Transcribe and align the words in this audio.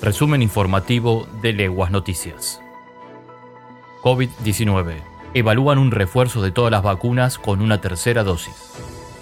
Resumen 0.00 0.42
informativo 0.42 1.26
de 1.42 1.52
Leguas 1.52 1.90
Noticias. 1.90 2.62
COVID-19. 4.02 4.94
Evalúan 5.34 5.78
un 5.78 5.90
refuerzo 5.90 6.40
de 6.40 6.52
todas 6.52 6.70
las 6.70 6.84
vacunas 6.84 7.36
con 7.36 7.60
una 7.60 7.80
tercera 7.80 8.22
dosis. 8.22 8.74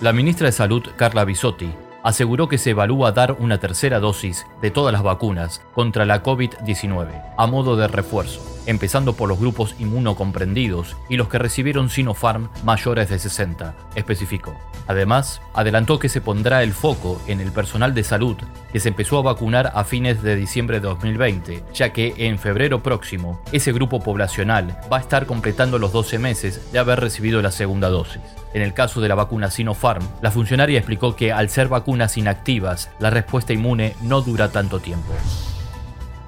La 0.00 0.12
ministra 0.12 0.46
de 0.46 0.52
Salud, 0.52 0.84
Carla 0.96 1.24
Bisotti, 1.24 1.72
aseguró 2.04 2.48
que 2.48 2.56
se 2.56 2.70
evalúa 2.70 3.10
dar 3.10 3.32
una 3.40 3.58
tercera 3.58 3.98
dosis 3.98 4.46
de 4.62 4.70
todas 4.70 4.92
las 4.92 5.02
vacunas 5.02 5.60
contra 5.74 6.06
la 6.06 6.22
COVID-19 6.22 7.34
a 7.36 7.46
modo 7.48 7.74
de 7.76 7.88
refuerzo 7.88 8.40
empezando 8.70 9.14
por 9.14 9.28
los 9.28 9.38
grupos 9.38 9.74
inmunocomprendidos 9.78 10.96
y 11.08 11.16
los 11.16 11.28
que 11.28 11.38
recibieron 11.38 11.90
Sinopharm 11.90 12.48
mayores 12.64 13.08
de 13.08 13.18
60, 13.18 13.74
especificó. 13.96 14.56
Además, 14.86 15.42
adelantó 15.54 15.98
que 15.98 16.08
se 16.08 16.20
pondrá 16.20 16.62
el 16.62 16.72
foco 16.72 17.20
en 17.26 17.40
el 17.40 17.52
personal 17.52 17.94
de 17.94 18.04
salud 18.04 18.36
que 18.72 18.80
se 18.80 18.88
empezó 18.88 19.18
a 19.18 19.22
vacunar 19.22 19.72
a 19.74 19.84
fines 19.84 20.22
de 20.22 20.36
diciembre 20.36 20.80
de 20.80 20.88
2020, 20.88 21.64
ya 21.74 21.92
que 21.92 22.14
en 22.16 22.38
febrero 22.38 22.82
próximo 22.82 23.42
ese 23.52 23.72
grupo 23.72 24.00
poblacional 24.00 24.78
va 24.92 24.98
a 24.98 25.00
estar 25.00 25.26
completando 25.26 25.78
los 25.78 25.92
12 25.92 26.18
meses 26.18 26.72
de 26.72 26.78
haber 26.78 27.00
recibido 27.00 27.42
la 27.42 27.50
segunda 27.50 27.88
dosis. 27.88 28.22
En 28.54 28.62
el 28.62 28.74
caso 28.74 29.00
de 29.00 29.08
la 29.08 29.14
vacuna 29.14 29.50
Sinopharm, 29.50 30.06
la 30.22 30.30
funcionaria 30.30 30.78
explicó 30.78 31.14
que 31.14 31.32
al 31.32 31.50
ser 31.50 31.68
vacunas 31.68 32.16
inactivas, 32.16 32.90
la 32.98 33.10
respuesta 33.10 33.52
inmune 33.52 33.94
no 34.02 34.22
dura 34.22 34.50
tanto 34.50 34.80
tiempo 34.80 35.12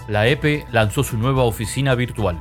la 0.09 0.27
EPE 0.27 0.67
lanzó 0.73 1.05
su 1.05 1.17
nueva 1.17 1.45
oficina 1.45 1.95
virtual. 1.95 2.39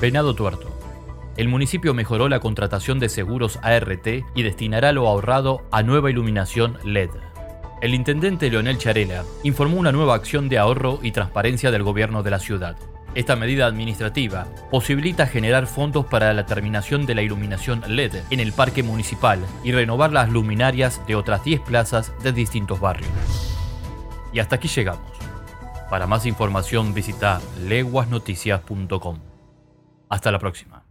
Venado 0.00 0.34
Tuerto. 0.34 0.68
El 1.36 1.48
municipio 1.48 1.92
mejoró 1.92 2.28
la 2.28 2.40
contratación 2.40 2.98
de 2.98 3.08
seguros 3.08 3.58
ART 3.62 4.06
y 4.34 4.42
destinará 4.42 4.92
lo 4.92 5.06
ahorrado 5.06 5.62
a 5.70 5.82
nueva 5.82 6.10
iluminación 6.10 6.78
LED. 6.82 7.10
El 7.82 7.94
intendente 7.94 8.50
Leonel 8.50 8.78
Charela 8.78 9.24
informó 9.42 9.76
una 9.76 9.92
nueva 9.92 10.14
acción 10.14 10.48
de 10.48 10.58
ahorro 10.58 10.98
y 11.02 11.12
transparencia 11.12 11.70
del 11.70 11.82
gobierno 11.82 12.22
de 12.22 12.30
la 12.30 12.38
ciudad. 12.38 12.76
Esta 13.14 13.36
medida 13.36 13.66
administrativa 13.66 14.46
posibilita 14.70 15.26
generar 15.26 15.66
fondos 15.66 16.06
para 16.06 16.32
la 16.32 16.46
terminación 16.46 17.06
de 17.06 17.14
la 17.14 17.22
iluminación 17.22 17.82
LED 17.86 18.24
en 18.30 18.40
el 18.40 18.52
parque 18.52 18.82
municipal 18.82 19.40
y 19.62 19.72
renovar 19.72 20.12
las 20.12 20.30
luminarias 20.30 21.06
de 21.06 21.16
otras 21.16 21.44
10 21.44 21.60
plazas 21.60 22.12
de 22.22 22.32
distintos 22.32 22.80
barrios. 22.80 23.55
Y 24.36 24.38
hasta 24.38 24.56
aquí 24.56 24.68
llegamos. 24.68 25.10
Para 25.88 26.06
más 26.06 26.26
información 26.26 26.92
visita 26.92 27.40
leguasnoticias.com. 27.58 29.18
Hasta 30.10 30.30
la 30.30 30.38
próxima. 30.38 30.85